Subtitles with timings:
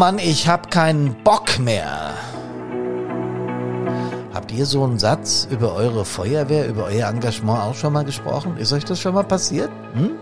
[0.00, 2.14] Mann, ich hab keinen Bock mehr.
[4.32, 8.56] Habt ihr so einen Satz über eure Feuerwehr, über euer Engagement auch schon mal gesprochen?
[8.56, 9.68] Ist euch das schon mal passiert?
[9.92, 10.12] Hm?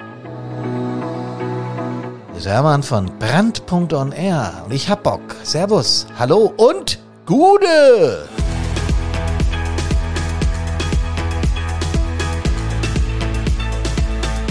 [2.44, 5.20] Hermann von Brand.on Air und ich hab Bock.
[5.44, 8.26] Servus, hallo und Gude!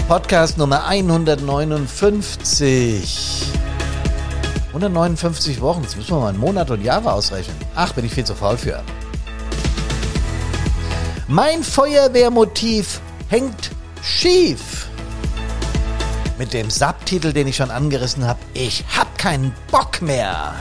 [0.08, 3.47] Podcast Nummer 159.
[4.68, 7.56] 159 Wochen, jetzt müssen wir mal einen Monat und Jahre ausrechnen.
[7.74, 8.82] Ach, bin ich viel zu faul für.
[11.26, 13.70] Mein Feuerwehrmotiv hängt
[14.02, 14.88] schief.
[16.38, 20.54] Mit dem Subtitel, den ich schon angerissen habe, ich hab keinen Bock mehr.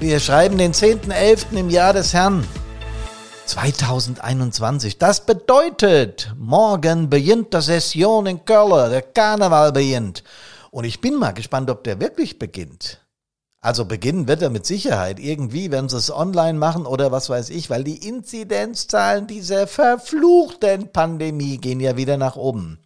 [0.00, 1.56] Wir schreiben den 10.11.
[1.56, 2.46] im Jahr des Herrn
[3.46, 4.98] 2021.
[4.98, 10.22] Das bedeutet, morgen beginnt die Session in Köln, der Karneval beginnt.
[10.72, 13.06] Und ich bin mal gespannt, ob der wirklich beginnt.
[13.60, 15.20] Also beginnen wird er mit Sicherheit.
[15.20, 20.90] Irgendwie werden sie es online machen oder was weiß ich, weil die Inzidenzzahlen dieser verfluchten
[20.90, 22.78] Pandemie gehen ja wieder nach oben.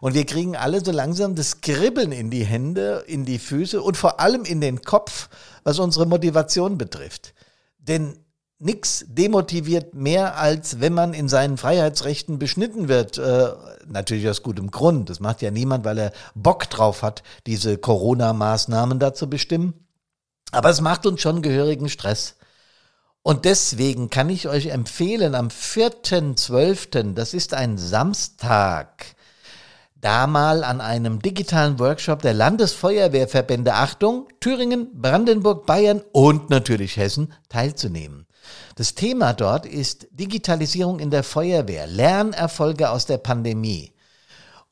[0.00, 3.96] Und wir kriegen alle so langsam das Kribbeln in die Hände, in die Füße und
[3.96, 5.28] vor allem in den Kopf,
[5.64, 7.34] was unsere Motivation betrifft.
[7.78, 8.16] Denn
[8.58, 13.18] nichts demotiviert mehr, als wenn man in seinen Freiheitsrechten beschnitten wird.
[13.18, 13.50] Äh,
[13.86, 15.10] natürlich aus gutem Grund.
[15.10, 19.74] Das macht ja niemand, weil er Bock drauf hat, diese Corona-Maßnahmen da zu bestimmen.
[20.50, 22.36] Aber es macht uns schon gehörigen Stress.
[23.22, 29.04] Und deswegen kann ich euch empfehlen, am 4.12., das ist ein Samstag,
[30.00, 37.32] da mal an einem digitalen Workshop der Landesfeuerwehrverbände Achtung, Thüringen, Brandenburg, Bayern und natürlich Hessen
[37.48, 38.27] teilzunehmen.
[38.76, 43.92] Das Thema dort ist Digitalisierung in der Feuerwehr, Lernerfolge aus der Pandemie.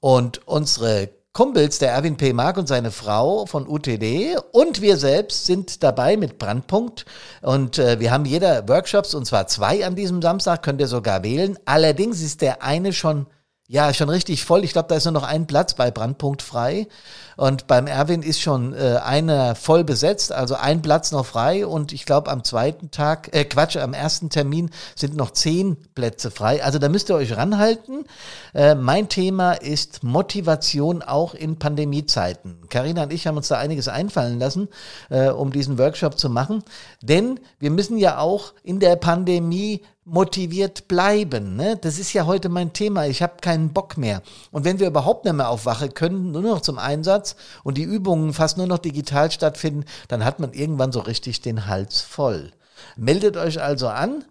[0.00, 2.32] Und unsere Kumpels, der Erwin P.
[2.32, 7.04] Mark und seine Frau von UTD und wir selbst sind dabei mit Brandpunkt
[7.42, 11.22] und äh, wir haben jeder Workshops und zwar zwei an diesem Samstag, könnt ihr sogar
[11.24, 11.58] wählen.
[11.66, 13.26] Allerdings ist der eine schon
[13.68, 14.62] ja, schon richtig voll.
[14.62, 16.86] Ich glaube, da ist nur noch ein Platz bei Brandpunkt frei.
[17.36, 21.66] Und beim Erwin ist schon äh, einer voll besetzt, also ein Platz noch frei.
[21.66, 26.30] Und ich glaube, am zweiten Tag, äh, Quatsch, am ersten Termin sind noch zehn Plätze
[26.30, 26.62] frei.
[26.62, 28.04] Also da müsst ihr euch ranhalten.
[28.54, 32.68] Äh, mein Thema ist Motivation auch in Pandemiezeiten.
[32.68, 34.68] Karina und ich haben uns da einiges einfallen lassen,
[35.10, 36.62] äh, um diesen Workshop zu machen.
[37.02, 41.56] Denn wir müssen ja auch in der Pandemie motiviert bleiben.
[41.56, 41.76] Ne?
[41.76, 43.06] Das ist ja heute mein Thema.
[43.06, 44.22] Ich habe keinen Bock mehr.
[44.52, 47.34] Und wenn wir überhaupt nicht mehr auf Wache können, nur noch zum Einsatz
[47.64, 51.66] und die Übungen fast nur noch digital stattfinden, dann hat man irgendwann so richtig den
[51.66, 52.52] Hals voll.
[52.96, 54.24] Meldet euch also an.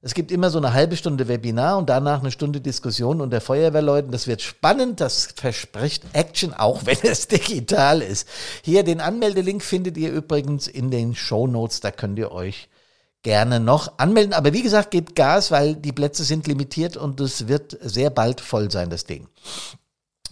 [0.00, 4.12] Es gibt immer so eine halbe Stunde Webinar und danach eine Stunde Diskussion unter Feuerwehrleuten.
[4.12, 8.26] Das wird spannend, das verspricht Action, auch wenn es digital ist.
[8.62, 12.68] Hier den Anmeldelink findet ihr übrigens in den Show Notes, da könnt ihr euch
[13.22, 14.32] gerne noch anmelden.
[14.32, 18.40] Aber wie gesagt, gebt Gas, weil die Plätze sind limitiert und es wird sehr bald
[18.40, 19.28] voll sein, das Ding.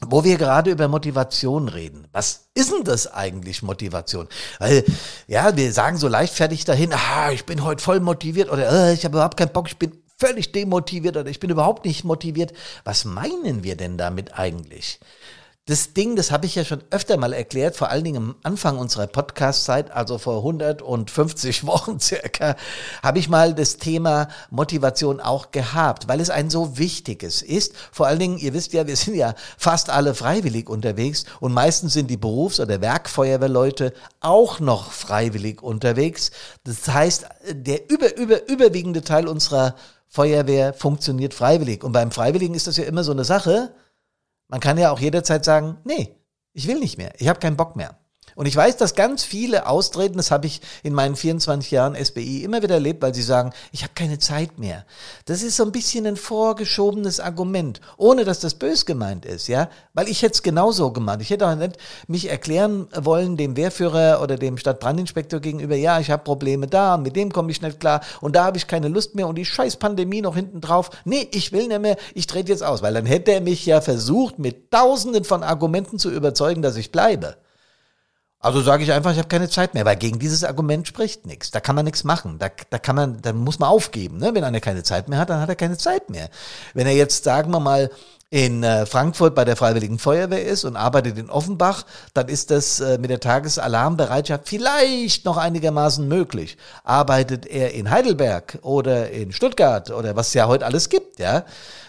[0.06, 2.06] Wo wir gerade über Motivation reden.
[2.12, 4.28] Was ist denn das eigentlich, Motivation?
[4.58, 4.84] Weil,
[5.26, 9.04] ja, wir sagen so leichtfertig dahin, ah, ich bin heute voll motiviert oder äh, ich
[9.04, 12.52] habe überhaupt keinen Bock, ich bin völlig demotiviert oder ich bin überhaupt nicht motiviert.
[12.84, 15.00] Was meinen wir denn damit eigentlich?
[15.68, 18.78] Das Ding, das habe ich ja schon öfter mal erklärt, vor allen Dingen am Anfang
[18.78, 22.54] unserer Podcast-Zeit, also vor 150 Wochen circa,
[23.02, 27.74] habe ich mal das Thema Motivation auch gehabt, weil es ein so wichtiges ist.
[27.90, 31.94] Vor allen Dingen, ihr wisst ja, wir sind ja fast alle freiwillig unterwegs und meistens
[31.94, 36.30] sind die Berufs- oder Werkfeuerwehrleute auch noch freiwillig unterwegs.
[36.62, 39.74] Das heißt, der über, über, überwiegende Teil unserer
[40.06, 41.82] Feuerwehr funktioniert freiwillig.
[41.82, 43.74] Und beim Freiwilligen ist das ja immer so eine Sache,
[44.48, 46.16] man kann ja auch jederzeit sagen, nee,
[46.52, 47.98] ich will nicht mehr, ich habe keinen Bock mehr.
[48.36, 52.44] Und ich weiß, dass ganz viele austreten, das habe ich in meinen 24 Jahren SBI
[52.44, 54.84] immer wieder erlebt, weil sie sagen, ich habe keine Zeit mehr.
[55.24, 59.70] Das ist so ein bisschen ein vorgeschobenes Argument, ohne dass das bös gemeint ist, ja,
[59.94, 61.22] weil ich hätte es genauso gemacht.
[61.22, 61.78] Ich hätte auch nicht
[62.08, 67.16] mich erklären wollen dem Wehrführer oder dem Stadtbrandinspektor gegenüber, ja, ich habe Probleme da, mit
[67.16, 69.76] dem komme ich nicht klar und da habe ich keine Lust mehr und die scheiß
[69.78, 70.90] Pandemie noch hinten drauf.
[71.06, 73.80] Nee, ich will nicht mehr, ich trete jetzt aus, weil dann hätte er mich ja
[73.80, 77.38] versucht, mit tausenden von Argumenten zu überzeugen, dass ich bleibe.
[78.46, 81.50] Also sage ich einfach, ich habe keine Zeit mehr, weil gegen dieses Argument spricht nichts.
[81.50, 82.38] Da kann man nichts machen.
[82.38, 84.18] Da, da kann man, dann muss man aufgeben.
[84.18, 84.36] Ne?
[84.36, 86.28] Wenn einer keine Zeit mehr hat, dann hat er keine Zeit mehr.
[86.72, 87.90] Wenn er jetzt, sagen wir mal,
[88.30, 92.78] in äh, Frankfurt bei der Freiwilligen Feuerwehr ist und arbeitet in Offenbach, dann ist das
[92.78, 96.56] äh, mit der Tagesalarmbereitschaft vielleicht noch einigermaßen möglich.
[96.84, 101.44] Arbeitet er in Heidelberg oder in Stuttgart oder was es ja heute alles gibt, ja,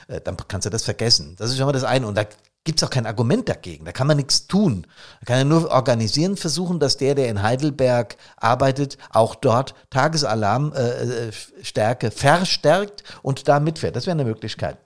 [0.07, 1.36] äh, dann kannst du das vergessen.
[1.38, 2.07] Das ist schon mal das eine.
[2.07, 2.24] Und da
[2.67, 3.85] gibt es auch kein Argument dagegen.
[3.85, 4.85] Da kann man nichts tun.
[5.21, 12.07] Da kann er nur organisieren, versuchen, dass der, der in Heidelberg arbeitet, auch dort Tagesalarmstärke
[12.07, 13.95] äh, verstärkt und da mitfährt.
[13.95, 14.79] Das wäre eine Möglichkeit.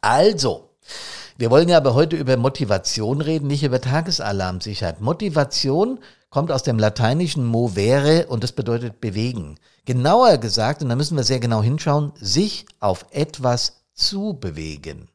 [0.00, 0.70] Also,
[1.38, 5.00] wir wollen ja aber heute über Motivation reden, nicht über Tagesalarmsicherheit.
[5.00, 9.60] Motivation kommt aus dem lateinischen movere und das bedeutet bewegen.
[9.84, 15.08] Genauer gesagt, und da müssen wir sehr genau hinschauen, sich auf etwas zu bewegen.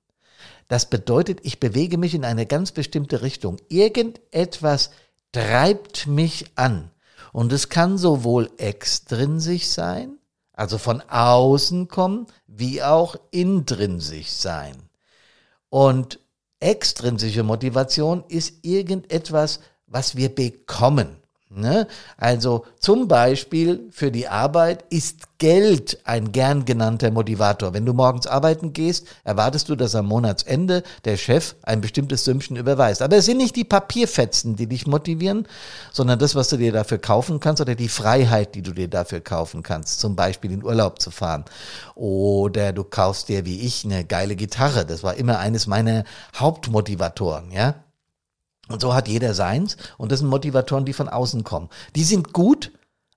[0.68, 3.58] Das bedeutet, ich bewege mich in eine ganz bestimmte Richtung.
[3.70, 4.90] Irgendetwas
[5.32, 6.92] treibt mich an.
[7.32, 10.18] Und es kann sowohl extrinsisch sein,
[10.54, 14.76] also von außen kommen, wie auch intrinsisch sein.
[15.70, 16.20] Und
[16.60, 21.18] extrinsische Motivation ist irgendetwas, was wir bekommen.
[21.52, 21.88] Ne?
[22.18, 27.74] Also zum Beispiel für die Arbeit ist Geld ein gern genannter Motivator.
[27.74, 32.58] Wenn du morgens arbeiten gehst, erwartest du, dass am Monatsende der Chef ein bestimmtes Sümmchen
[32.58, 33.04] überweist.
[33.04, 35.48] Aber es sind nicht die Papierfetzen, die dich motivieren,
[35.94, 39.22] sondern das, was du dir dafür kaufen kannst oder die Freiheit, die du dir dafür
[39.22, 40.00] kaufen kannst.
[40.00, 41.46] Zum Beispiel in Urlaub zu fahren.
[41.94, 44.86] Oder du kaufst dir wie ich eine geile Gitarre.
[44.86, 46.06] Das war immer eines meiner
[46.36, 47.76] Hauptmotivatoren, ja.
[48.68, 49.78] Und so hat jeder seins.
[49.98, 51.70] Und das sind Motivatoren, die von außen kommen.
[51.96, 52.72] Die sind gut,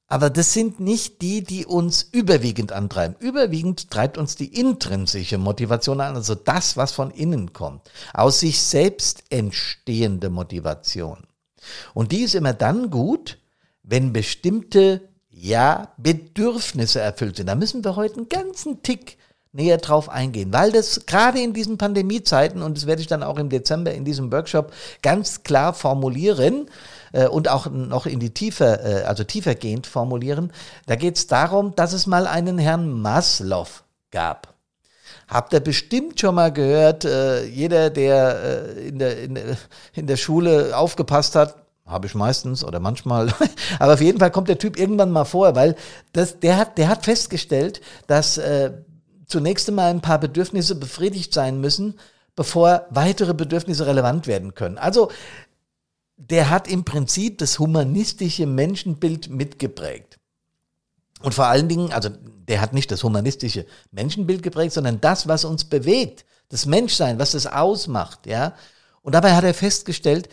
[0.07, 3.15] aber das sind nicht die, die uns überwiegend antreiben.
[3.19, 7.91] Überwiegend treibt uns die intrinsische Motivation an, also das, was von innen kommt.
[8.15, 11.27] Aus sich selbst entstehende Motivation.
[11.93, 13.39] Und die ist immer dann gut,
[13.83, 17.47] wenn bestimmte, ja, Bedürfnisse erfüllt sind.
[17.47, 19.18] Da müssen wir heute einen ganzen Tick
[19.53, 23.39] näher drauf eingehen, weil das gerade in diesen Pandemiezeiten, und das werde ich dann auch
[23.39, 24.73] im Dezember in diesem Workshop
[25.03, 26.69] ganz klar formulieren
[27.13, 30.53] äh, und auch noch in die Tiefe, äh, also tiefergehend formulieren,
[30.87, 33.69] da geht es darum, dass es mal einen Herrn Maslow
[34.11, 34.55] gab.
[35.29, 39.57] Habt ihr bestimmt schon mal gehört, äh, jeder, der äh, in, der, in, der,
[39.95, 41.57] in der Schule aufgepasst hat,
[41.87, 43.33] habe ich meistens oder manchmal.
[43.79, 45.75] Aber auf jeden Fall kommt der Typ irgendwann mal vor, weil
[46.13, 48.73] das, der, hat, der hat festgestellt, dass äh,
[49.29, 51.99] zunächst einmal ein paar Bedürfnisse befriedigt sein müssen,
[52.35, 54.79] bevor weitere Bedürfnisse relevant werden können.
[54.79, 55.11] Also
[56.17, 60.19] der hat im Prinzip das humanistische Menschenbild mitgeprägt.
[61.23, 62.11] Und vor allen Dingen, also
[62.49, 67.35] der hat nicht das humanistische Menschenbild geprägt, sondern das, was uns bewegt, das Menschsein, was
[67.35, 68.55] es ausmacht, ja.
[69.03, 70.29] Und dabei hat er festgestellt,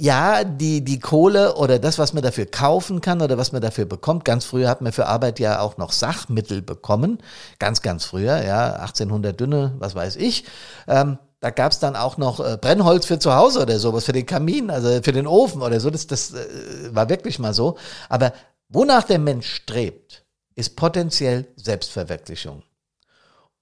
[0.00, 3.84] ja, die, die Kohle oder das, was man dafür kaufen kann oder was man dafür
[3.84, 4.24] bekommt.
[4.24, 7.18] Ganz früher hat man für Arbeit ja auch noch Sachmittel bekommen.
[7.60, 10.44] Ganz, ganz früher, ja, 1800 dünne, was weiß ich.
[10.88, 14.12] Ähm, da gab es dann auch noch äh, Brennholz für zu Hause oder sowas, für
[14.12, 15.90] den Kamin, also für den Ofen oder so.
[15.90, 16.44] Das, das äh,
[16.90, 17.76] war wirklich mal so.
[18.08, 18.32] Aber
[18.68, 20.24] wonach der Mensch strebt,
[20.56, 22.64] ist potenziell Selbstverwirklichung.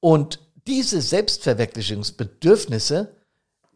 [0.00, 3.16] Und diese Selbstverwirklichungsbedürfnisse,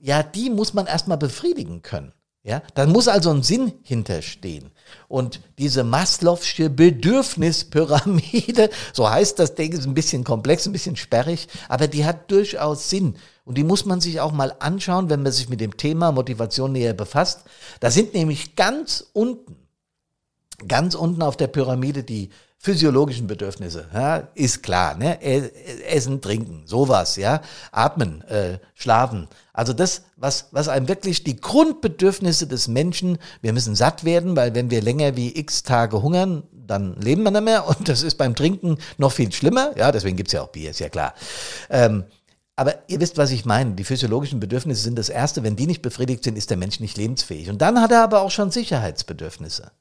[0.01, 2.13] ja, die muss man erstmal befriedigen können.
[2.47, 4.71] Ja, da muss also ein Sinn hinterstehen.
[5.09, 11.49] Und diese Maslow'sche Bedürfnispyramide, so heißt das Ding, ist ein bisschen komplex, ein bisschen sperrig,
[11.69, 13.17] aber die hat durchaus Sinn.
[13.45, 16.71] Und die muss man sich auch mal anschauen, wenn man sich mit dem Thema Motivation
[16.71, 17.41] näher befasst.
[17.81, 19.57] Da sind nämlich ganz unten,
[20.69, 25.21] ganz unten auf der Pyramide die physiologischen Bedürfnisse, ja, ist klar, ne?
[25.87, 29.29] Essen, trinken, sowas, ja, atmen, äh, schlafen.
[29.53, 34.55] Also das, was, was einem wirklich die Grundbedürfnisse des Menschen, wir müssen satt werden, weil
[34.55, 38.17] wenn wir länger wie x Tage hungern, dann leben wir nicht mehr und das ist
[38.17, 41.15] beim Trinken noch viel schlimmer, ja, deswegen gibt's ja auch Bier, ist ja klar.
[41.71, 42.05] Ähm,
[42.57, 43.75] aber ihr wisst, was ich meine.
[43.75, 45.43] Die physiologischen Bedürfnisse sind das Erste.
[45.43, 47.51] Wenn die nicht befriedigt sind, ist der Mensch nicht lebensfähig.
[47.51, 49.73] Und dann hat er aber auch schon Sicherheitsbedürfnisse.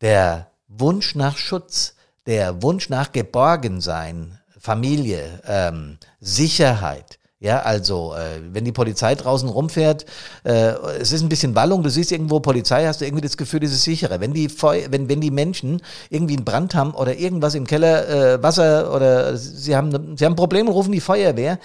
[0.00, 1.94] Der Wunsch nach Schutz,
[2.26, 7.18] der Wunsch nach Geborgensein, Familie, ähm, Sicherheit.
[7.38, 10.06] Ja, also äh, wenn die Polizei draußen rumfährt,
[10.44, 13.60] äh, es ist ein bisschen Wallung, du siehst irgendwo Polizei, hast du irgendwie das Gefühl,
[13.60, 14.20] das ist sicherer.
[14.20, 18.08] Wenn die, Feu wenn, wenn die Menschen irgendwie einen Brand haben oder irgendwas im Keller,
[18.08, 21.58] äh, Wasser oder sie haben, sie haben Probleme, rufen die Feuerwehr,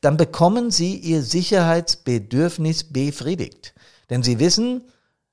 [0.00, 3.74] dann bekommen sie ihr Sicherheitsbedürfnis befriedigt.
[4.08, 4.82] Denn sie wissen,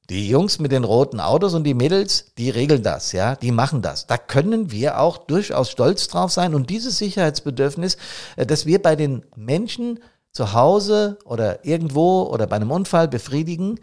[0.09, 3.81] die Jungs mit den roten Autos und die Mädels, die regeln das, ja, die machen
[3.81, 4.05] das.
[4.07, 7.97] Da können wir auch durchaus stolz drauf sein und dieses Sicherheitsbedürfnis,
[8.35, 9.99] äh, das wir bei den Menschen
[10.31, 13.79] zu Hause oder irgendwo oder bei einem Unfall befriedigen,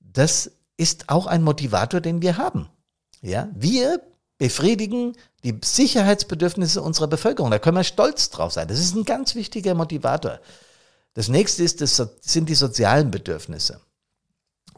[0.00, 2.68] das ist auch ein Motivator, den wir haben.
[3.20, 4.00] Ja, wir
[4.38, 7.50] befriedigen die Sicherheitsbedürfnisse unserer Bevölkerung.
[7.50, 8.66] Da können wir stolz drauf sein.
[8.66, 10.40] Das ist ein ganz wichtiger Motivator.
[11.14, 13.80] Das nächste ist, das sind die sozialen Bedürfnisse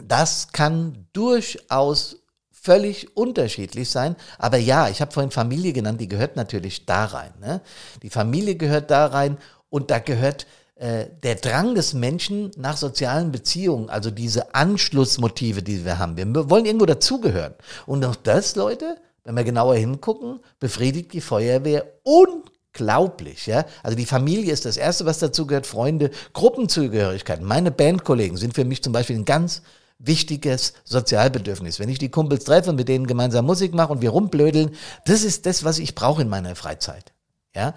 [0.03, 2.17] das kann durchaus
[2.51, 4.17] völlig unterschiedlich sein.
[4.39, 7.33] Aber ja, ich habe vorhin Familie genannt, die gehört natürlich da rein.
[7.41, 7.61] Ne?
[8.03, 9.37] Die Familie gehört da rein
[9.69, 10.47] und da gehört
[10.77, 16.17] äh, der Drang des Menschen nach sozialen Beziehungen, also diese Anschlussmotive, die wir haben.
[16.17, 17.55] Wir wollen irgendwo dazugehören.
[17.87, 23.67] Und auch das, Leute, wenn wir genauer hingucken, befriedigt die Feuerwehr unglaublich, ja.
[23.83, 27.41] Also die Familie ist das Erste, was dazu gehört, Freunde, Gruppenzugehörigkeit.
[27.41, 29.63] Meine Bandkollegen sind für mich zum Beispiel ein ganz
[29.99, 31.79] wichtiges Sozialbedürfnis.
[31.79, 34.75] Wenn ich die Kumpels treffe und mit denen gemeinsam Musik mache und wir rumblödeln,
[35.07, 37.13] das ist das, was ich brauche in meiner Freizeit.
[37.55, 37.75] Ja,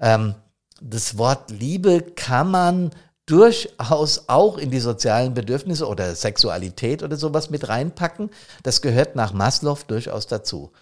[0.00, 0.34] ähm,
[0.80, 2.90] das Wort Liebe kann man
[3.26, 8.30] durchaus auch in die sozialen Bedürfnisse oder Sexualität oder sowas mit reinpacken.
[8.62, 10.72] Das gehört nach Maslow durchaus dazu.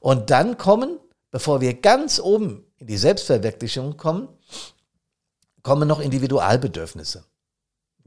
[0.00, 0.98] Und dann kommen,
[1.30, 4.28] bevor wir ganz oben in die Selbstverwirklichung kommen,
[5.62, 7.24] kommen noch Individualbedürfnisse.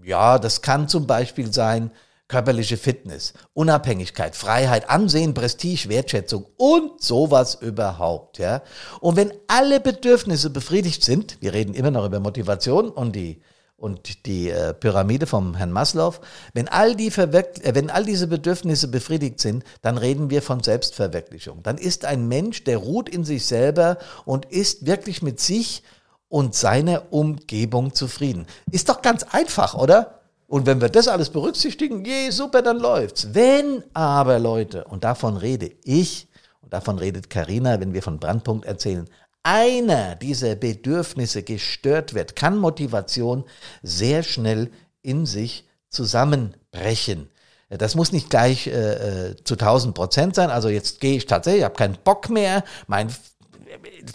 [0.03, 1.89] Ja, das kann zum Beispiel sein,
[2.27, 8.61] körperliche Fitness, Unabhängigkeit, Freiheit, Ansehen, Prestige, Wertschätzung und sowas überhaupt, ja.
[8.99, 13.41] Und wenn alle Bedürfnisse befriedigt sind, wir reden immer noch über Motivation und die
[13.77, 16.15] und die äh, Pyramide vom Herrn Maslow,
[16.53, 21.61] wenn all, die äh, wenn all diese Bedürfnisse befriedigt sind, dann reden wir von Selbstverwirklichung.
[21.61, 25.83] Dann ist ein Mensch, der ruht in sich selber und ist wirklich mit sich
[26.29, 28.47] und seiner Umgebung zufrieden.
[28.71, 30.21] Ist doch ganz einfach, oder?
[30.47, 33.33] Und wenn wir das alles berücksichtigen, je, super, dann läuft's.
[33.33, 36.27] Wenn aber, Leute, und davon rede ich,
[36.61, 39.07] und davon redet Karina, wenn wir von Brandpunkt erzählen,
[39.43, 43.43] einer dieser Bedürfnisse gestört wird, kann Motivation
[43.83, 44.71] sehr schnell
[45.01, 47.29] in sich zusammenbrechen.
[47.69, 50.49] Das muss nicht gleich äh, äh zu 1000 Prozent sein.
[50.49, 53.09] Also jetzt gehe ich tatsächlich, ich habe keinen Bock mehr, mein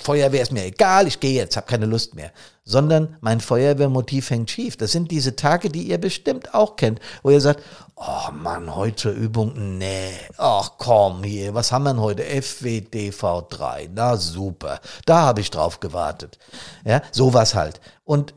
[0.03, 2.33] Feuerwehr ist mir egal, ich gehe jetzt, habe keine Lust mehr.
[2.65, 4.77] Sondern mein Feuerwehrmotiv hängt schief.
[4.77, 7.63] Das sind diese Tage, die ihr bestimmt auch kennt, wo ihr sagt,
[7.97, 12.23] oh Mann, heute Übung, nee, ach komm hier, was haben wir denn heute?
[12.25, 16.39] FWDV3, na super, da habe ich drauf gewartet.
[16.85, 17.81] Ja, sowas halt.
[18.05, 18.35] Und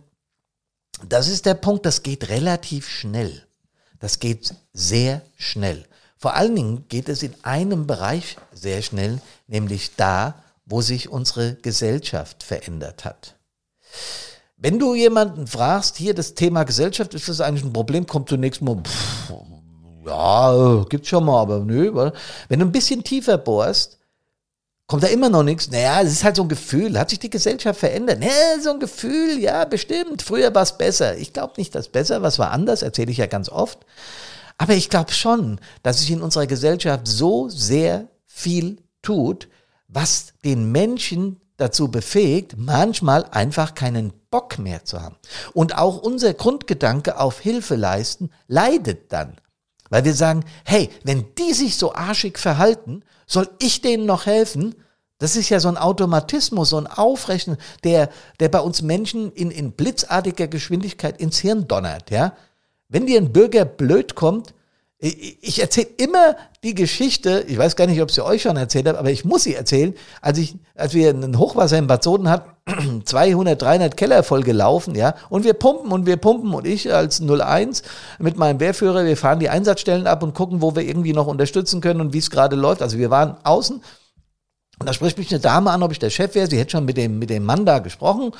[1.07, 3.45] das ist der Punkt, das geht relativ schnell.
[3.99, 5.85] Das geht sehr schnell.
[6.17, 10.35] Vor allen Dingen geht es in einem Bereich sehr schnell, nämlich da,
[10.65, 13.35] wo sich unsere Gesellschaft verändert hat.
[14.57, 18.61] Wenn du jemanden fragst, hier das Thema Gesellschaft, ist das eigentlich ein Problem, kommt zunächst
[18.61, 19.33] mal, pff,
[20.05, 22.11] ja, gibt's schon mal, aber nö.
[22.49, 23.99] Wenn du ein bisschen tiefer bohrst,
[24.87, 25.71] kommt da immer noch nichts.
[25.71, 26.99] Naja, es ist halt so ein Gefühl.
[26.99, 28.19] Hat sich die Gesellschaft verändert?
[28.19, 30.21] Naja, so ein Gefühl, ja, bestimmt.
[30.21, 31.17] Früher war es besser.
[31.17, 33.79] Ich glaube nicht, dass besser, was war anders, erzähle ich ja ganz oft.
[34.57, 39.47] Aber ich glaube schon, dass sich in unserer Gesellschaft so sehr viel tut,
[39.93, 45.15] was den Menschen dazu befähigt, manchmal einfach keinen Bock mehr zu haben.
[45.53, 49.37] Und auch unser Grundgedanke auf Hilfe leisten leidet dann.
[49.89, 54.75] Weil wir sagen, hey, wenn die sich so arschig verhalten, soll ich denen noch helfen?
[55.19, 58.09] Das ist ja so ein Automatismus, so ein Aufrechnen, der,
[58.39, 62.35] der bei uns Menschen in, in blitzartiger Geschwindigkeit ins Hirn donnert, ja.
[62.89, 64.53] Wenn dir ein Bürger blöd kommt,
[65.03, 68.97] ich erzähle immer die Geschichte, ich weiß gar nicht, ob sie euch schon erzählt habe,
[68.97, 73.01] aber ich muss sie erzählen, als ich, als wir ein Hochwasser in Bad Soden hatten,
[73.05, 77.21] 200, 300 Keller voll gelaufen, ja, und wir pumpen und wir pumpen und ich als
[77.21, 77.83] 01
[78.17, 81.81] mit meinem Wehrführer, wir fahren die Einsatzstellen ab und gucken, wo wir irgendwie noch unterstützen
[81.81, 82.81] können und wie es gerade läuft.
[82.81, 83.81] Also wir waren außen
[84.83, 86.45] und da spricht mich eine Dame an, ob ich der Chef wäre.
[86.45, 88.31] Sie hätte schon mit dem, mit dem Mann da gesprochen,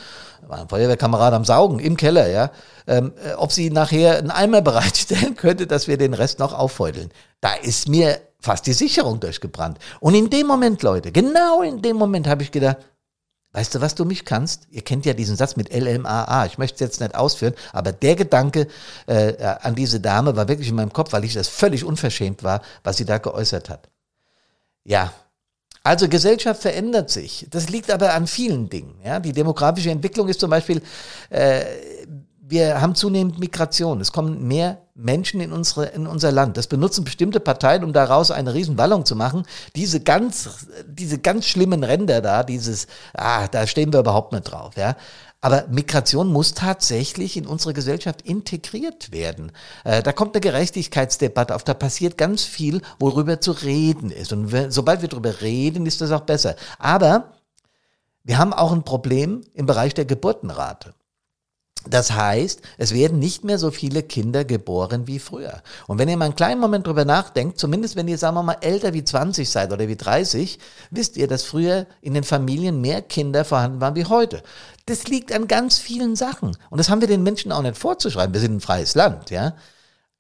[0.45, 2.51] war ein Feuerwehrkamerad am Saugen im Keller, ja,
[2.85, 7.12] ähm, äh, ob sie nachher einen Eimer bereitstellen könnte, dass wir den Rest noch auffeudeln.
[7.39, 9.79] Da ist mir fast die Sicherung durchgebrannt.
[10.01, 12.75] Und in dem Moment, Leute, genau in dem Moment habe ich gedacht,
[13.53, 14.67] weißt du, was du mich kannst?
[14.69, 16.45] Ihr kennt ja diesen Satz mit LMAA.
[16.47, 18.67] Ich möchte es jetzt nicht ausführen, aber der Gedanke
[19.07, 22.62] äh, an diese Dame war wirklich in meinem Kopf, weil ich das völlig unverschämt war,
[22.83, 23.88] was sie da geäußert hat.
[24.83, 25.13] Ja,
[25.84, 27.46] also Gesellschaft verändert sich.
[27.50, 28.96] Das liegt aber an vielen Dingen.
[29.04, 29.20] Ja?
[29.20, 30.82] Die demografische Entwicklung ist zum Beispiel,
[31.30, 31.62] äh,
[32.46, 34.00] wir haben zunehmend Migration.
[34.00, 36.56] Es kommen mehr Menschen in, unsere, in unser Land.
[36.56, 39.44] Das benutzen bestimmte Parteien, um daraus eine Riesenballung zu machen.
[39.75, 44.75] Diese ganz, diese ganz schlimmen Ränder da, dieses, ah, da stehen wir überhaupt nicht drauf.
[44.78, 44.96] Ja?
[45.43, 49.51] Aber Migration muss tatsächlich in unsere Gesellschaft integriert werden.
[49.83, 54.31] Äh, da kommt eine Gerechtigkeitsdebatte auf, da passiert ganz viel, worüber zu reden ist.
[54.31, 56.55] Und sobald wir darüber reden, ist das auch besser.
[56.79, 57.33] Aber
[58.23, 60.93] wir haben auch ein Problem im Bereich der Geburtenrate.
[61.90, 65.62] Das heißt, es werden nicht mehr so viele Kinder geboren wie früher.
[65.88, 68.58] Und wenn ihr mal einen kleinen Moment drüber nachdenkt, zumindest wenn ihr, sagen wir mal,
[68.62, 70.60] älter wie 20 seid oder wie 30,
[70.92, 74.44] wisst ihr, dass früher in den Familien mehr Kinder vorhanden waren wie heute.
[74.86, 76.58] Das liegt an ganz vielen Sachen.
[76.70, 78.34] Und das haben wir den Menschen auch nicht vorzuschreiben.
[78.34, 79.56] Wir sind ein freies Land, ja.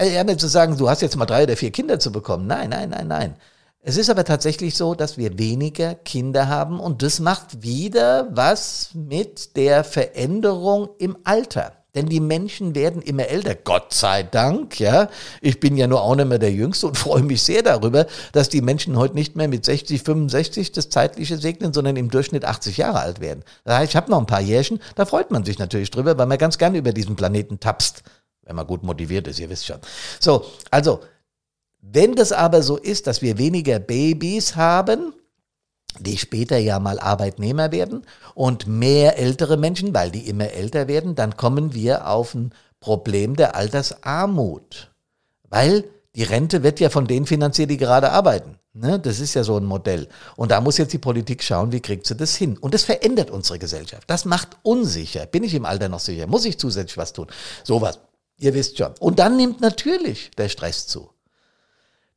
[0.01, 2.47] Ja, nicht zu sagen, du hast jetzt mal drei oder vier Kinder zu bekommen.
[2.47, 3.35] Nein, nein, nein, nein.
[3.85, 8.91] Es ist aber tatsächlich so, dass wir weniger Kinder haben und das macht wieder was
[8.93, 11.73] mit der Veränderung im Alter.
[11.93, 15.09] Denn die Menschen werden immer älter, Gott sei Dank, ja.
[15.41, 18.47] Ich bin ja nur auch nicht mehr der Jüngste und freue mich sehr darüber, dass
[18.47, 22.77] die Menschen heute nicht mehr mit 60, 65 das Zeitliche segnen, sondern im Durchschnitt 80
[22.77, 23.43] Jahre alt werden.
[23.83, 26.57] Ich habe noch ein paar Jährchen, da freut man sich natürlich drüber, weil man ganz
[26.57, 28.03] gerne über diesen Planeten tapst,
[28.43, 29.79] wenn man gut motiviert ist, ihr wisst schon.
[30.21, 31.01] So, also,
[31.85, 35.13] wenn das aber so ist, dass wir weniger Babys haben,
[35.99, 41.13] die später ja mal Arbeitnehmer werden und mehr ältere Menschen, weil die immer älter werden,
[41.13, 44.91] dann kommen wir auf ein Problem der Altersarmut.
[45.49, 45.83] Weil
[46.15, 48.59] die Rente wird ja von denen finanziert, die gerade arbeiten.
[48.73, 48.97] Ne?
[48.97, 50.07] Das ist ja so ein Modell.
[50.37, 52.57] Und da muss jetzt die Politik schauen, wie kriegt sie das hin.
[52.57, 54.09] Und das verändert unsere Gesellschaft.
[54.09, 55.25] Das macht unsicher.
[55.25, 56.27] Bin ich im Alter noch sicher?
[56.27, 57.27] Muss ich zusätzlich was tun?
[57.63, 57.99] Sowas.
[58.39, 58.93] Ihr wisst schon.
[58.99, 61.12] Und dann nimmt natürlich der Stress zu.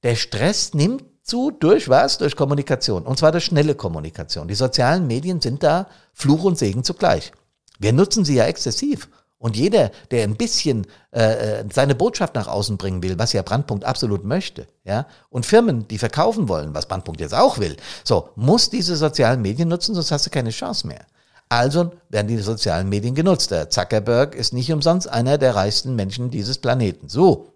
[0.03, 2.19] Der Stress nimmt zu durch was?
[2.19, 3.05] Durch Kommunikation.
[3.05, 4.49] Und zwar durch schnelle Kommunikation.
[4.49, 7.33] Die sozialen Medien sind da Fluch und Segen zugleich.
[7.79, 9.09] Wir nutzen sie ja exzessiv.
[9.39, 13.43] Und jeder, der ein bisschen äh, äh, seine Botschaft nach außen bringen will, was ja
[13.43, 18.31] Brandpunkt absolut möchte, ja, und Firmen, die verkaufen wollen, was Brandpunkt jetzt auch will, so,
[18.35, 21.05] muss diese sozialen Medien nutzen, sonst hast du keine Chance mehr.
[21.49, 23.51] Also werden die sozialen Medien genutzt.
[23.51, 27.09] Der Zuckerberg ist nicht umsonst einer der reichsten Menschen dieses Planeten.
[27.09, 27.53] So.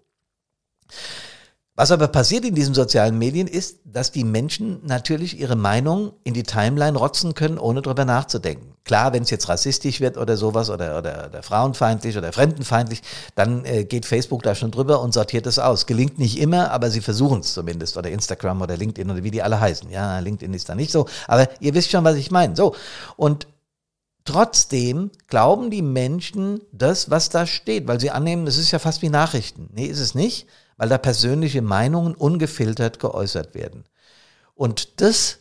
[1.81, 6.35] Was aber passiert in diesen sozialen Medien ist, dass die Menschen natürlich ihre Meinung in
[6.35, 8.75] die Timeline rotzen können, ohne drüber nachzudenken.
[8.83, 13.01] Klar, wenn es jetzt rassistisch wird oder sowas oder, oder, oder frauenfeindlich oder fremdenfeindlich,
[13.33, 15.87] dann äh, geht Facebook da schon drüber und sortiert es aus.
[15.87, 17.97] Gelingt nicht immer, aber sie versuchen es zumindest.
[17.97, 19.89] Oder Instagram oder LinkedIn oder wie die alle heißen.
[19.89, 21.07] Ja, LinkedIn ist da nicht so.
[21.27, 22.55] Aber ihr wisst schon, was ich meine.
[22.55, 22.75] So.
[23.17, 23.47] Und
[24.23, 29.01] Trotzdem glauben die Menschen das, was da steht, weil sie annehmen, das ist ja fast
[29.01, 29.71] wie Nachrichten.
[29.73, 30.45] Nee, ist es nicht
[30.81, 33.83] weil da persönliche Meinungen ungefiltert geäußert werden.
[34.55, 35.37] Und das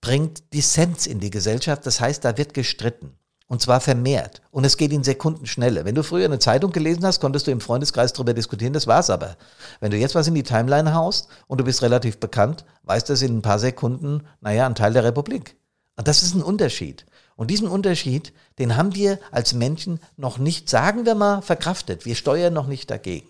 [0.00, 3.18] bringt Dissens in die Gesellschaft, das heißt, da wird gestritten.
[3.48, 4.40] Und zwar vermehrt.
[4.50, 5.84] Und es geht in Sekundenschnelle.
[5.84, 9.10] Wenn du früher eine Zeitung gelesen hast, konntest du im Freundeskreis darüber diskutieren, das war's
[9.10, 9.36] aber.
[9.80, 13.12] Wenn du jetzt was in die Timeline haust und du bist relativ bekannt, weißt du
[13.12, 15.56] es in ein paar Sekunden, naja, ein Teil der Republik.
[15.96, 17.04] Und das ist ein Unterschied.
[17.36, 22.06] Und diesen Unterschied, den haben wir als Menschen noch nicht, sagen wir mal, verkraftet.
[22.06, 23.28] Wir steuern noch nicht dagegen.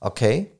[0.00, 0.50] Okay?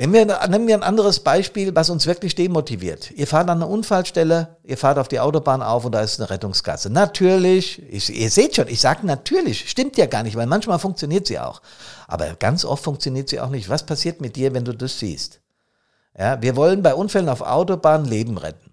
[0.00, 3.10] Nehmen wir, nehmen wir ein anderes Beispiel, was uns wirklich demotiviert.
[3.10, 6.30] Ihr fahrt an eine Unfallstelle, ihr fahrt auf die Autobahn auf und da ist eine
[6.30, 6.88] Rettungskasse.
[6.88, 11.26] Natürlich, ich, ihr seht schon, ich sage natürlich, stimmt ja gar nicht, weil manchmal funktioniert
[11.26, 11.62] sie auch.
[12.06, 13.68] Aber ganz oft funktioniert sie auch nicht.
[13.70, 15.40] Was passiert mit dir, wenn du das siehst?
[16.16, 18.67] Ja, wir wollen bei Unfällen auf Autobahnen Leben retten.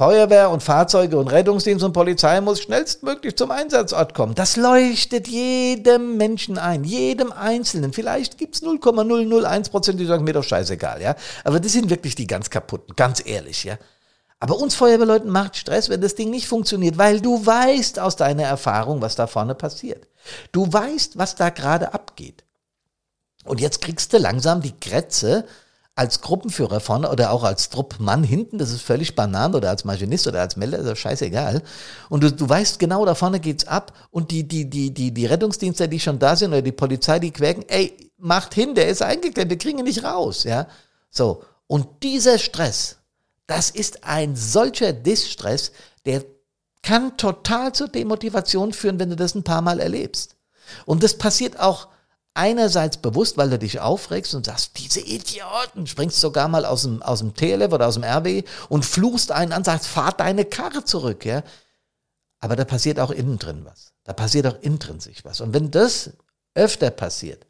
[0.00, 4.34] Feuerwehr und Fahrzeuge und Rettungsdienst und Polizei muss schnellstmöglich zum Einsatzort kommen.
[4.34, 7.92] Das leuchtet jedem Menschen ein, jedem Einzelnen.
[7.92, 11.16] Vielleicht gibt's 0,001 Prozent, die sagen, mir doch scheißegal, ja.
[11.44, 13.76] Aber das sind wirklich die ganz kaputten, ganz ehrlich, ja.
[14.38, 18.44] Aber uns Feuerwehrleuten macht Stress, wenn das Ding nicht funktioniert, weil du weißt aus deiner
[18.44, 20.08] Erfahrung, was da vorne passiert.
[20.50, 22.42] Du weißt, was da gerade abgeht.
[23.44, 25.44] Und jetzt kriegst du langsam die Krätze,
[25.94, 30.26] als Gruppenführer vorne oder auch als Truppmann hinten, das ist völlig banan oder als Maschinist
[30.26, 31.62] oder als Melder, ist scheißegal.
[32.08, 35.26] Und du, du weißt genau, da vorne geht's ab und die, die, die, die, die
[35.26, 39.02] Rettungsdienste, die schon da sind oder die Polizei, die quäken, ey, macht hin, der ist
[39.02, 40.66] eingeklemmt, wir kriegen ihn nicht raus, ja.
[41.10, 41.42] So.
[41.66, 42.96] Und dieser Stress,
[43.46, 45.72] das ist ein solcher Distress,
[46.06, 46.24] der
[46.82, 50.36] kann total zur Demotivation führen, wenn du das ein paar Mal erlebst.
[50.86, 51.88] Und das passiert auch
[52.34, 57.02] einerseits bewusst, weil du dich aufregst und sagst, diese Idioten, springst sogar mal aus dem,
[57.02, 60.84] aus dem TLF oder aus dem RW und fluchst einen an, sagst, fahr deine Karre
[60.84, 61.42] zurück, ja.
[62.40, 63.92] Aber da passiert auch innen drin was.
[64.04, 65.40] Da passiert auch intrinsisch was.
[65.40, 66.10] Und wenn das
[66.54, 67.46] öfter passiert,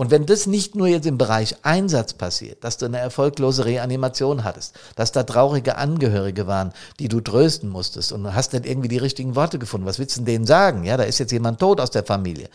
[0.00, 4.44] und wenn das nicht nur jetzt im Bereich Einsatz passiert, dass du eine erfolglose Reanimation
[4.44, 8.96] hattest, dass da traurige Angehörige waren, die du trösten musstest und hast nicht irgendwie die
[8.96, 10.84] richtigen Worte gefunden, was willst du denen sagen?
[10.84, 12.48] Ja, da ist jetzt jemand tot aus der Familie.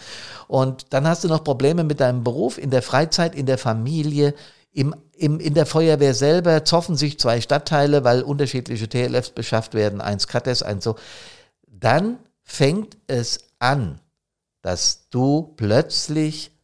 [0.48, 4.34] Und dann hast du noch Probleme mit deinem Beruf, in der Freizeit, in der Familie,
[4.72, 10.02] im, im, in der Feuerwehr selber zoffen sich zwei Stadtteile, weil unterschiedliche TLFs beschafft werden,
[10.02, 10.96] eins Kattes, eins so.
[11.68, 14.00] Dann fängt es an,
[14.64, 16.55] dass du plötzlich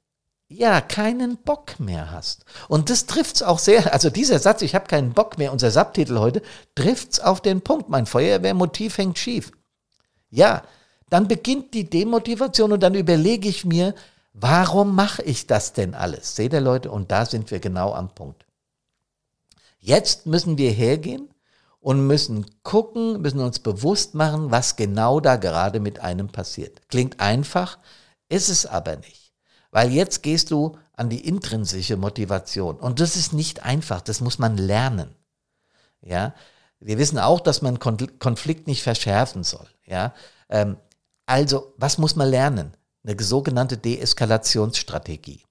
[0.52, 2.46] ja, keinen Bock mehr hast.
[2.68, 6.20] Und das trifft's auch sehr, also dieser Satz, ich habe keinen Bock mehr, unser Subtitel
[6.20, 6.42] heute,
[6.76, 7.90] trifft's auf den Punkt.
[7.90, 9.52] Mein Feuerwehrmotiv hängt schief.
[10.30, 10.64] Ja,
[11.10, 13.96] dann beginnt die Demotivation und dann überlege ich mir,
[14.34, 16.36] warum mache ich das denn alles?
[16.36, 18.46] Seht ihr Leute, und da sind wir genau am Punkt.
[19.80, 21.30] Jetzt müssen wir hergehen
[21.80, 26.88] und müssen gucken, müssen uns bewusst machen, was genau da gerade mit einem passiert.
[26.90, 27.80] Klingt einfach,
[28.30, 29.20] ist es aber nicht.
[29.71, 32.75] Weil jetzt gehst du an die intrinsische Motivation.
[32.77, 35.15] Und das ist nicht einfach, das muss man lernen.
[36.01, 36.34] Ja,
[36.79, 39.67] wir wissen auch, dass man Konflikt nicht verschärfen soll.
[39.86, 40.13] Ja,
[40.49, 40.77] ähm,
[41.25, 42.75] also was muss man lernen?
[43.03, 45.43] eine sogenannte Deeskalationsstrategie.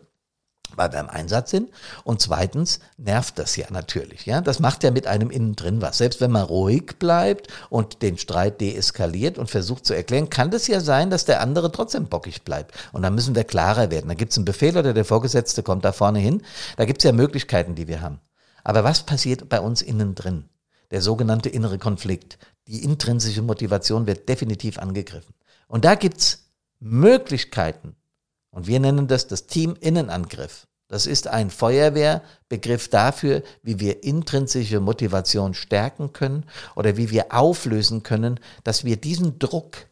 [0.75, 1.69] weil wir im Einsatz sind.
[2.03, 4.25] Und zweitens nervt das ja natürlich.
[4.25, 5.97] Ja, das macht ja mit einem innen drin was.
[5.97, 10.67] Selbst wenn man ruhig bleibt und den Streit deeskaliert und versucht zu erklären, kann das
[10.67, 12.73] ja sein, dass der andere trotzdem bockig bleibt.
[12.91, 14.07] Und dann müssen wir klarer werden.
[14.07, 16.41] Da gibt es einen Befehl oder der Vorgesetzte kommt da vorne hin.
[16.77, 18.19] Da gibt es ja Möglichkeiten, die wir haben.
[18.63, 20.45] Aber was passiert bei uns innen drin?
[20.91, 22.37] Der sogenannte innere Konflikt.
[22.67, 25.33] Die intrinsische Motivation wird definitiv angegriffen.
[25.67, 26.49] Und da gibt's
[26.79, 27.95] Möglichkeiten,
[28.53, 30.67] und wir nennen das das Team-Innenangriff.
[30.87, 38.03] Das ist ein Feuerwehrbegriff dafür, wie wir intrinsische Motivation stärken können oder wie wir auflösen
[38.03, 39.87] können, dass wir diesen Druck,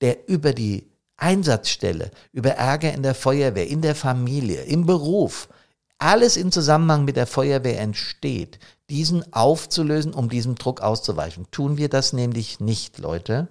[0.00, 5.50] der über die Einsatzstelle, über Ärger in der Feuerwehr, in der Familie, im Beruf,
[5.98, 8.58] alles in Zusammenhang mit der Feuerwehr entsteht,
[8.88, 11.50] diesen aufzulösen, um diesem Druck auszuweichen.
[11.50, 13.48] Tun wir das nämlich nicht, Leute,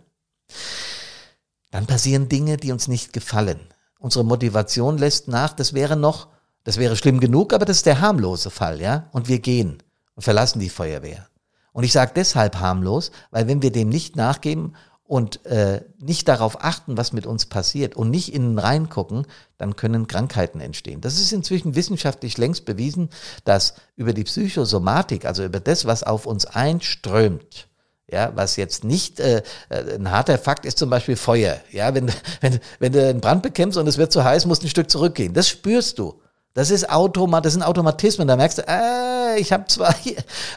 [1.70, 3.60] dann passieren Dinge, die uns nicht gefallen.
[4.00, 6.30] Unsere Motivation lässt nach, das wäre noch,
[6.64, 9.10] das wäre schlimm genug, aber das ist der harmlose Fall, ja?
[9.12, 9.84] Und wir gehen
[10.16, 11.28] und verlassen die Feuerwehr.
[11.74, 16.64] Und ich sage deshalb harmlos, weil wenn wir dem nicht nachgeben und äh, nicht darauf
[16.64, 19.26] achten, was mit uns passiert und nicht innen reingucken,
[19.58, 21.02] dann können Krankheiten entstehen.
[21.02, 23.10] Das ist inzwischen wissenschaftlich längst bewiesen,
[23.44, 27.69] dass über die Psychosomatik, also über das, was auf uns einströmt,
[28.12, 31.58] ja, was jetzt nicht äh, äh, ein harter Fakt ist, zum Beispiel Feuer.
[31.72, 34.68] Ja, wenn, wenn, wenn du einen Brand bekämpfst und es wird zu heiß, musst du
[34.68, 35.34] ein Stück zurückgehen.
[35.34, 36.20] Das spürst du.
[36.56, 38.28] Das ist Automat, das sind Automatismen.
[38.28, 39.94] Da merkst du, äh, ich habe zwar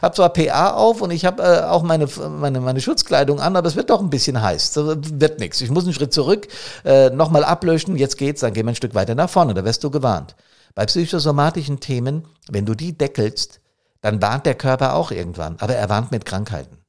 [0.01, 3.67] hab zwar PA auf und ich habe äh, auch meine, meine meine Schutzkleidung an, aber
[3.67, 4.73] es wird doch ein bisschen heiß.
[4.73, 5.61] Das wird nichts.
[5.61, 6.47] Ich muss einen Schritt zurück,
[6.83, 7.95] äh, nochmal ablöschen.
[7.95, 9.53] Jetzt geht's, dann gehen wir ein Stück weiter nach vorne.
[9.53, 10.35] Da wirst du gewarnt.
[10.75, 13.59] Bei psychosomatischen Themen, wenn du die deckelst,
[14.01, 16.82] dann warnt der Körper auch irgendwann, aber er warnt mit Krankheiten.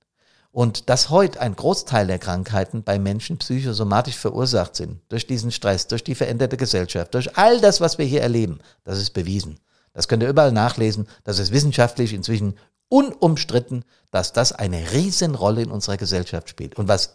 [0.55, 5.89] Und dass heute ein Großteil der Krankheiten bei Menschen psychosomatisch verursacht sind, durch diesen Stress,
[5.89, 9.59] durch die veränderte Gesellschaft, durch all das, was wir hier erleben, das ist bewiesen.
[9.95, 11.09] Das könnt ihr überall nachlesen.
[11.25, 12.55] Das ist wissenschaftlich inzwischen
[12.89, 16.77] unumstritten, dass das eine Riesenrolle in unserer Gesellschaft spielt.
[16.77, 17.15] Und was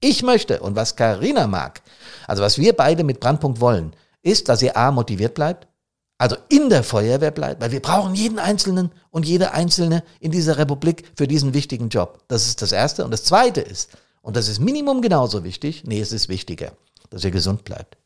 [0.00, 1.82] ich möchte und was Karina mag,
[2.26, 5.66] also was wir beide mit Brandpunkt wollen, ist, dass ihr A motiviert bleibt,
[6.18, 10.58] also in der Feuerwehr bleibt, weil wir brauchen jeden Einzelnen und jede Einzelne in dieser
[10.58, 12.24] Republik für diesen wichtigen Job.
[12.26, 13.04] Das ist das Erste.
[13.04, 16.72] Und das Zweite ist, und das ist Minimum genauso wichtig, nee, es ist wichtiger,
[17.10, 17.96] dass ihr gesund bleibt.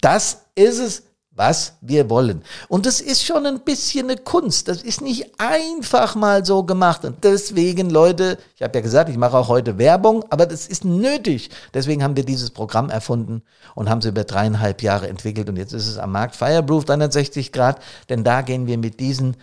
[0.00, 1.02] Das ist es,
[1.38, 2.42] was wir wollen.
[2.68, 4.66] Und das ist schon ein bisschen eine Kunst.
[4.66, 7.04] Das ist nicht einfach mal so gemacht.
[7.04, 10.84] Und deswegen, Leute, ich habe ja gesagt, ich mache auch heute Werbung, aber das ist
[10.84, 11.50] nötig.
[11.72, 13.42] Deswegen haben wir dieses Programm erfunden
[13.76, 15.48] und haben es über dreieinhalb Jahre entwickelt.
[15.48, 19.36] Und jetzt ist es am Markt Fireproof 360 Grad, denn da gehen wir mit diesen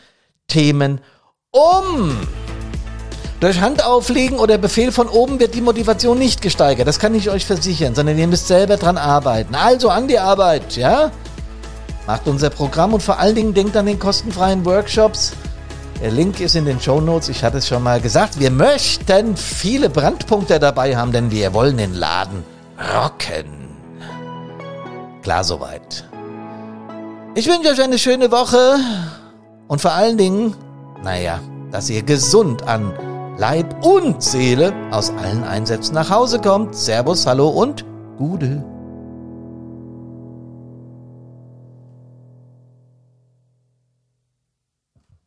[0.48, 1.00] Themen
[1.52, 2.18] um.
[3.40, 6.88] Durch Handauflegen oder Befehl von oben wird die Motivation nicht gesteigert.
[6.88, 9.56] Das kann ich euch versichern, sondern ihr müsst selber dran arbeiten.
[9.56, 11.12] Also an die Arbeit, ja?
[12.08, 15.34] Macht unser Programm und vor allen Dingen denkt an den kostenfreien Workshops.
[16.02, 17.30] Der Link ist in den Show Notes.
[17.30, 18.40] Ich hatte es schon mal gesagt.
[18.40, 22.44] Wir möchten viele Brandpunkte dabei haben, denn wir wollen den Laden
[22.94, 23.70] rocken.
[25.24, 26.06] Klar soweit.
[27.34, 28.76] Ich wünsche euch eine schöne Woche
[29.68, 30.56] und vor allen Dingen,
[31.04, 31.40] naja,
[31.72, 32.94] dass ihr gesund an
[33.38, 36.76] Leib und Seele aus allen Einsätzen nach Hause kommt.
[36.76, 37.84] Servus, hallo und
[38.18, 38.64] Gude.